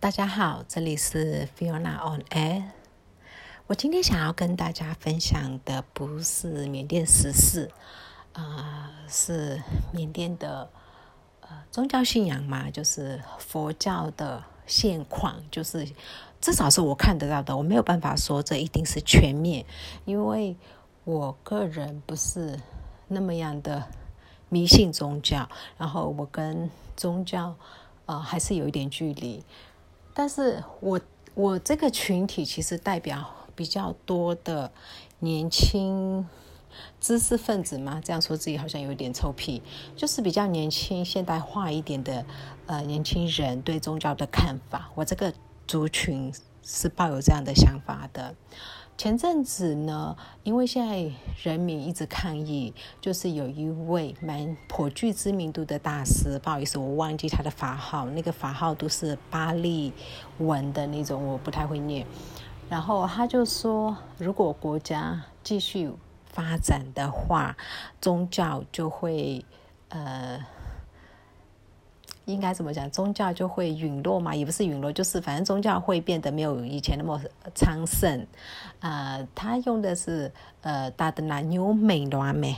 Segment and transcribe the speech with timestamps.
[0.00, 2.62] 大家好，这里是 Fiona on Air。
[3.66, 7.68] 我今天想要跟大家分享的不是缅甸时事，
[8.32, 10.70] 啊，是缅甸的
[11.40, 15.84] 呃宗教信仰嘛，就是佛教的现况，就是
[16.40, 17.56] 至少是我看得到的。
[17.56, 19.66] 我没有办法说这一定是全面，
[20.04, 20.56] 因为
[21.02, 22.60] 我个人不是
[23.08, 23.88] 那么样的
[24.48, 27.56] 迷信宗教，然后我跟宗教
[28.06, 29.44] 呃还是有一点距离。
[30.18, 31.00] 但是我
[31.34, 33.24] 我这个群体其实代表
[33.54, 34.72] 比较多的
[35.20, 36.26] 年轻
[37.00, 39.62] 知识分子嘛，这样说自己好像有点臭屁，
[39.94, 42.26] 就是比较年轻、现代化一点的
[42.66, 45.32] 呃年轻人对宗教的看法，我这个
[45.68, 48.34] 族群是抱有这样的想法的。
[48.98, 51.08] 前阵子呢，因为现在
[51.44, 59.92] 人民一直抗议，就是有一位蛮颇具知名度的大师，不好意思，我忘记他的法号，那个法号都是巴利
[60.38, 62.04] 文的那种，我不太会念。
[62.68, 65.92] 然后他就说，如果国家继续
[66.24, 67.56] 发展的话，
[68.00, 69.44] 宗教就会
[69.90, 70.44] 呃。
[72.32, 72.88] 应该怎么讲？
[72.90, 74.34] 宗教就会陨落嘛？
[74.34, 77.20] 也不是陨落，就是反正宗教会变得没有以前那么
[77.54, 78.26] 昌盛。
[78.80, 82.54] 呃，他用的是呃，大的南牛美罗美，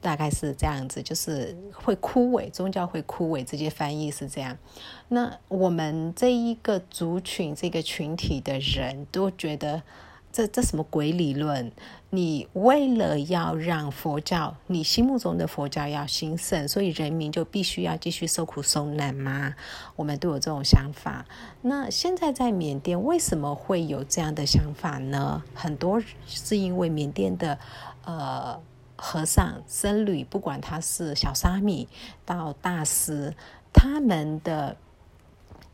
[0.00, 4.56] 大概是这样子，就是会枯萎，宗教会枯萎，直接翻译是这样。
[5.08, 9.82] 那我们这一个族群、这个群体的人都觉得。
[10.34, 11.70] 这这什么鬼理论？
[12.10, 19.54] 你为了要让佛教，你心目中的佛教要兴盛，所以人民就必须要继续受苦受难吗？
[19.94, 21.24] 我们都有这种想法。
[21.62, 25.40] 那现在在缅甸为什么会有这样的想法呢？
[25.54, 27.56] 很多是因为缅甸的
[28.04, 28.60] 呃
[28.96, 31.86] 和尚僧侣，不管他是小沙弥
[32.24, 33.32] 到大师，
[33.72, 34.76] 他们的。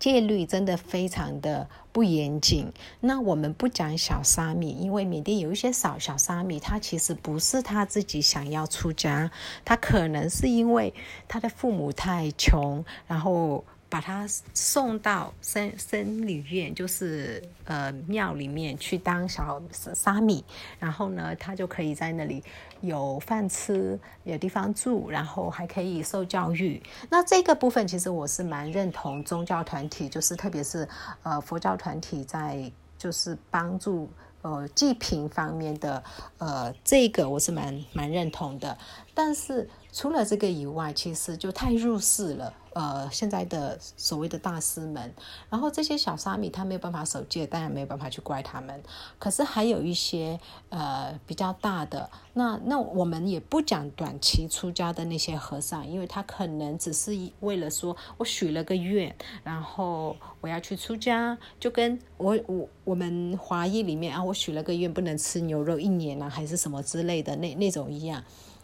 [0.00, 2.72] 戒律真的非常的不严谨。
[2.98, 9.30] 那我们不讲小沙弥，因为缅甸有一些少小沙弥，他其实不是他自己想要出家，
[9.64, 10.92] 他可能是因为
[11.28, 13.64] 他的父母太穷，然后。
[13.90, 14.24] 把他
[14.54, 19.60] 送到僧僧侣院，就是呃庙里面去当小
[19.94, 20.42] 沙弥，
[20.78, 22.42] 然后呢，他就可以在那里
[22.80, 26.80] 有饭吃，有地方住，然后还可以受教育。
[27.10, 30.88] 那这个部分其实我是蛮认同宗教团体，就是特别是
[31.24, 34.08] 呃佛教团体在就是帮助
[34.42, 36.02] 呃济贫方面的
[36.38, 38.78] 呃这个我是蛮蛮认同的。
[39.12, 42.54] 但是除了这个以外，其实就太入世了。
[42.72, 45.12] 呃，现在的所谓的大师们，
[45.48, 48.80] 然后这些小沙弥他没有办法守戒，当然没有办法去怪他们。
[49.18, 59.12] 可是还有一些呃比较大的，那那我们也不讲短期出家的那些和尚，因为他可能只是为了说我许了个愿，
[59.42, 68.22] 然后我要去出家，就跟我我我们华裔里面啊，我许了个愿不能吃牛肉一年啊，还是什么之类的那那种一样。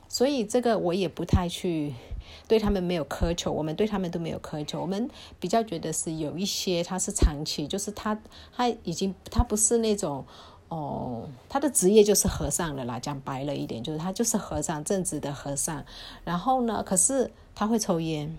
[0.08, 1.94] 所以这个我也不太去
[2.48, 4.80] 对他们没有苛求，我们对他们都没有苛求。
[4.80, 8.18] 我们比较觉得是有一些他是长期，就是他
[8.54, 10.24] 他已经他不是那种
[10.68, 12.98] 哦，他的职业就是和尚了啦。
[12.98, 15.84] 讲白了一点，就是他就是和尚，正直的和尚。
[16.24, 18.38] 然后呢，可是他会抽烟，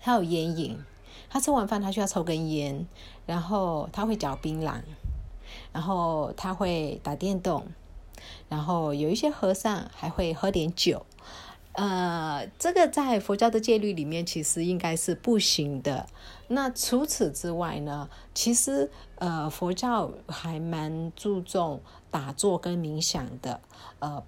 [0.00, 0.78] 他有烟瘾，
[1.30, 2.86] 他吃完饭他需要抽根烟，
[3.26, 4.80] 然后他会嚼槟榔，
[5.72, 7.66] 然后他会打电动。
[8.48, 11.04] 然后有一些和尚还会喝点酒，
[11.72, 16.06] 呃，这个在佛教的戒律里面其实应该是不行的。
[16.48, 21.80] 那除此之外呢，其实呃佛教还蛮注重
[22.10, 23.60] 打坐跟冥想的，
[23.98, 24.22] 呃，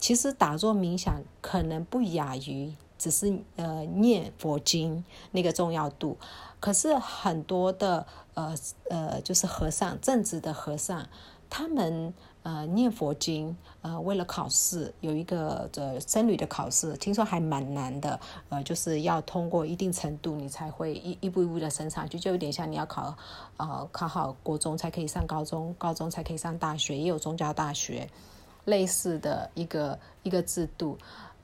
[0.00, 6.18] 其实打坐冥想可能不亚于只是呃念佛经那个重要度。
[6.58, 8.54] 可是很多的呃
[8.90, 11.08] 呃就是和尚正直的和尚，
[11.48, 12.12] 他们。
[12.46, 18.20] 呃，念佛经，呃，为了考试，有一个这僧侣的考试，听说还蛮难的，
[18.50, 23.12] 呃，就是要通过一定程度，你才会一一步一步的升上去，就有点像你要考，
[23.56, 28.08] 呃，考好国中才可以上高中，高中才可以上大学，也有宗教大学
[28.64, 30.96] 类似的一个一个制度。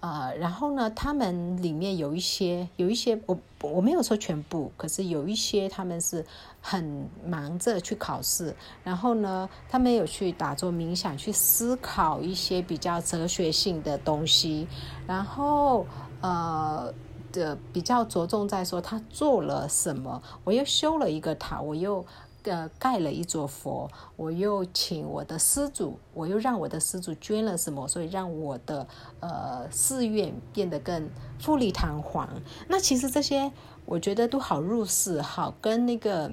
[0.03, 6.27] 呃，然后呢，他们里面有一些，有一些，我我没有说全部，可是有一些他们是
[6.61, 8.53] 很忙着去考试，
[8.83, 14.67] 然后呢，他们有去打坐冥想，去思考一些比较哲学性的东西，
[15.07, 15.87] 然后
[16.21, 16.93] 呃
[17.31, 22.05] 的比较着重在说他做了什么，我又修了一个塔，我又。
[22.45, 28.87] 呃，盖了一座佛，我又请我的施主，我又让我的施主捐了什么，所以让我的
[29.21, 31.09] 呃寺院变得更
[31.39, 32.29] 富丽堂皇。
[32.69, 33.53] 那其实这些
[33.85, 36.33] 我觉得都好入世，好跟那个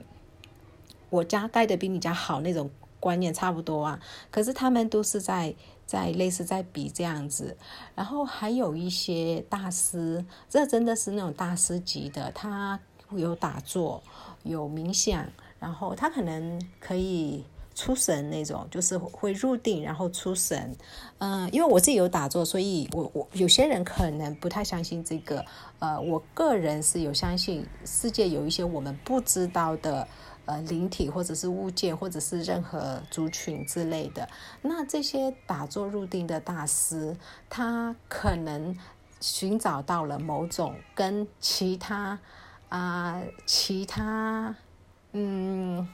[1.09, 2.69] 我家盖的比你家好那种
[2.99, 3.99] 观念差不多啊。
[4.31, 5.53] 可是他们都是在
[5.85, 7.55] 在类似在比这样子，
[7.95, 12.79] 然后还有一些大师，这真的是那种大师级的，他
[13.11, 14.03] 有打坐，
[14.43, 15.25] 有冥想，
[15.59, 17.45] 然后他可能可以。
[17.75, 20.75] 出神那种，就是会入定，然后出神。
[21.19, 25.45] 嗯，因为我自己有打坐，所以我我有些人可能不太相信这个。
[25.79, 30.05] 呃，我个人是有相信世界有一些我们不知道的
[30.43, 34.27] 呃灵体，或者是物件，或者是任何族群之类的。
[34.61, 37.15] 那这些打坐入定的大师，
[37.49, 38.77] 他可能
[39.21, 42.19] 寻找到了某种跟其他
[42.67, 44.53] 啊其他
[45.13, 45.87] 嗯。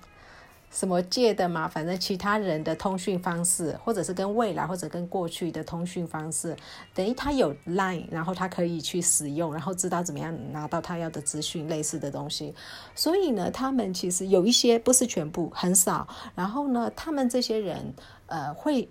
[0.71, 1.69] 什么借的嘛？
[1.69, 6.53] 反正其他人的通讯方式，或者是跟未来或者跟过去的通讯方式，
[6.93, 12.53] 等于他有 line，然后他可以去使用，然后知道怎么样拿到他要的资讯，类似的东西。
[12.93, 16.05] 所以呢，他们其实有一些不是全部，很少。
[16.35, 17.93] 然后呢，他们这些人
[18.25, 18.89] 呃会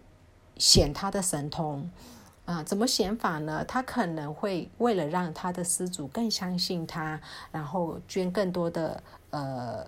[0.56, 1.90] 显他的神通
[2.46, 2.62] 啊？
[2.62, 3.62] 怎么显法呢？
[3.68, 7.20] 他可能会为了让他的施主更相信他，
[7.52, 9.86] 然后捐更多的呃。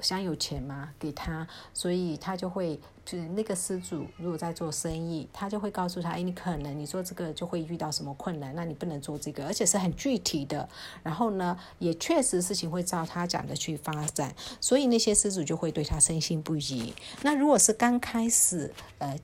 [0.00, 10.68] 想有钱吗，给他，所以他就会，就是那个施主如果在做生意，他就会告诉他，哎，你可能你做这个就会遇到什么困难，那你不能做这个，而且是很具体的。
[11.02, 16.92] 然后呢，也确实事情会照他讲的去发展，所以那些施主就会对他深信不疑。
[17.22, 19.18] 那如果是刚开始，呃。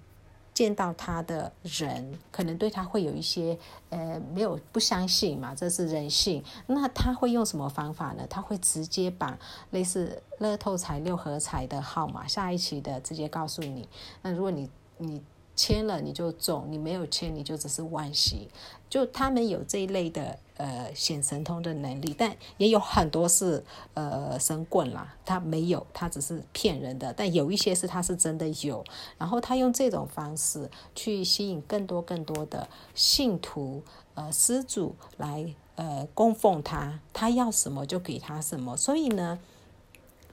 [0.54, 3.58] 见到他的人，可能对他会有一些
[3.90, 6.42] 呃没有不相信嘛，这是人性。
[6.66, 8.26] 那他会用什么方法呢？
[8.28, 9.38] 他会直接把
[9.70, 13.88] 类似乐透彩六合彩的号码，下一期的直接告诉你。
[14.22, 14.68] 那如果你
[14.98, 15.22] 你。
[15.54, 18.48] 签了你就中，你没有签你就只是万喜。
[18.88, 23.64] 就他们有这一类的呃显神通的能力，但也有很多是
[23.94, 27.10] 呃神棍啦，他没有，他只是骗人的。
[27.14, 28.84] 但有一些是他是真的有，
[29.16, 33.82] 然后他用这种方式去吸引更多更多的信徒
[34.14, 39.38] 呃施主来呃供奉他，他要什么就给他什么，所以呢。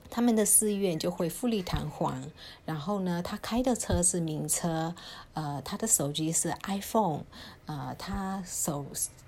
[0.09, 2.23] 他们的寺院就会富丽堂皇，
[2.65, 4.93] 然后呢，他开的车是名车，
[5.33, 7.21] 呃，他的手机是 iPhone，
[7.65, 8.85] 呃，他手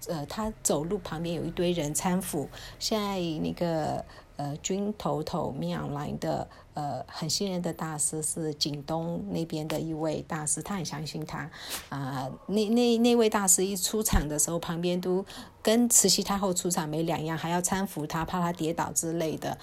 [0.07, 2.50] 呃，他走路旁边有一堆人搀扶。
[2.80, 4.04] 现在那个
[4.38, 11.48] 呃军头头明昂来的呃很信任的大师是景东那边的一位大师，他很相信他
[11.89, 12.28] 啊。
[12.48, 15.24] 那那那位大师一出场的时候，旁边都
[15.62, 19.56] 跟慈禧太后出场没两样，还要搀扶他，怕他跌倒之类的。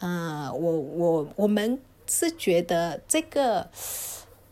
[0.00, 3.68] 嗯，我我我们是觉得这个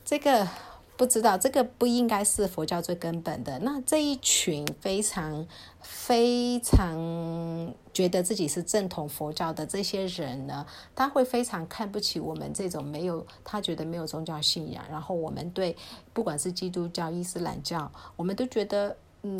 [0.05, 0.49] 这个
[0.97, 3.59] 不知道，这个不应该是佛教最根本的。
[3.59, 5.47] 那这一群非常
[5.83, 10.65] 非常觉得自己是正统佛教的这些人呢，
[10.95, 15.77] 他会非常看不起我们这种没有他觉得没有宗教信仰，然后我们对
[16.13, 19.39] 不管是基督教、伊斯兰教，我们都觉得嗯。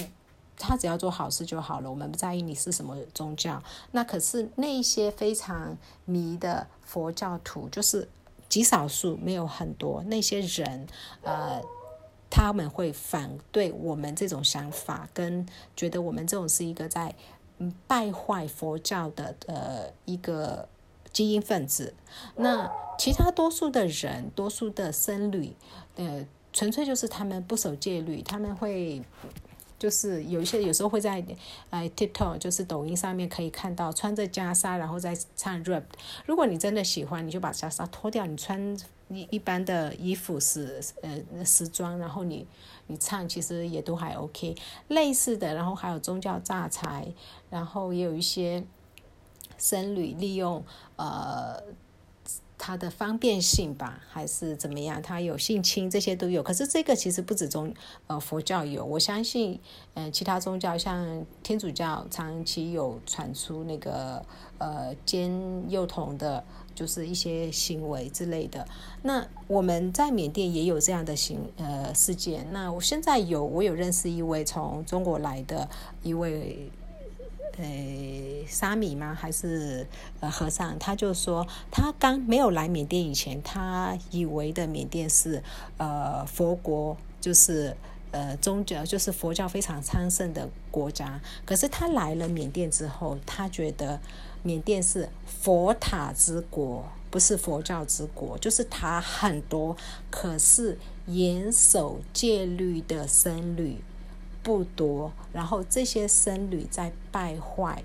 [0.57, 3.63] 他只要做好事就好了，我们不在意你是什么宗教。
[3.91, 8.09] 那可是那些非常迷的佛教徒，就是
[8.49, 10.87] 极少数，没有很多那些人，
[11.23, 11.61] 呃，
[12.31, 15.45] 他们会反对我们这种想法，跟
[15.77, 17.15] 觉得我们这种是一个在
[17.87, 20.69] 败坏佛教的呃一个
[21.13, 21.95] 精英分子。
[22.37, 25.57] 那其他多数的人，多数的僧侣，
[25.97, 29.03] 呃，纯粹就是他们不守戒律，他们会。
[29.79, 31.25] 就是有一些有时候会在
[31.71, 35.83] 呃 TikTok，就是抖音上面可以看到穿着袈裟然后再唱 rap。
[36.27, 38.77] 如果你真的喜欢，你就把袈裟脱掉，你穿
[39.09, 42.47] 一一般的衣服是呃时装，然后你
[42.87, 44.57] 你唱其实也都还 OK。
[44.89, 47.07] 类似的，然后还有宗教诈财，
[47.51, 48.65] 然后也有一些
[49.59, 50.65] 僧侣利用
[50.97, 51.63] 呃。
[52.67, 55.03] 它的方便性吧，还是怎么样？
[55.03, 56.43] 它有性侵，这些都有。
[56.43, 57.75] 可是这个其实不止宗
[58.07, 59.61] 呃佛教有，我相信，
[59.93, 64.25] 嗯，其他宗教像天主教长期有传出那个
[64.57, 65.31] 呃奸
[65.69, 66.43] 幼童的，
[66.75, 68.67] 就是一些行为之类的。
[69.03, 72.47] 那我们在缅甸也有这样的行呃事件。
[72.51, 75.69] 那我现在有，我有认识一位从中国来的
[76.03, 76.71] 一位。
[77.57, 79.15] 呃，沙弥吗？
[79.15, 79.87] 还是
[80.19, 80.77] 呃和尚？
[80.79, 85.41] 他就说，他刚没有来缅甸以前，他以为的缅甸是
[85.77, 87.77] 呃佛国，就是
[88.11, 91.21] 呃宗教，就是佛教非常昌盛的国家。
[91.45, 94.01] 可是他来了缅甸之后，他觉得
[94.43, 99.77] 缅甸是佛塔之国，不是佛教之国，就是塔很多，
[100.11, 103.79] 可是严守戒律的僧侣。
[104.45, 107.83] 不多，然后这些僧侣在败坏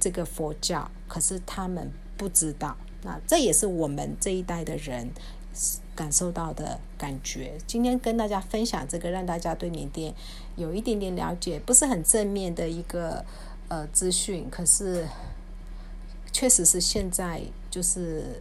[0.00, 5.10] 这个佛教，可是他们不知道，那这也是我们这一代的人
[5.96, 7.58] 感受到的感觉。
[7.66, 10.14] 今天跟大家分享这个，让大家对缅甸
[10.54, 13.24] 有一点点了解，不是很正面的一个
[13.66, 15.08] 呃资讯，可是
[16.32, 18.40] 确实是现在就是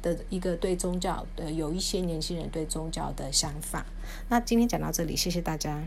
[0.00, 3.84] 的一个对宗教的有一些年轻人对宗教的想法。
[4.30, 5.82] 那今天讲到这里，谢谢大家。